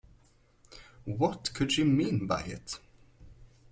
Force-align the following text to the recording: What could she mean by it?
What 1.05 1.53
could 1.53 1.73
she 1.73 1.83
mean 1.83 2.25
by 2.25 2.41
it? 2.41 2.79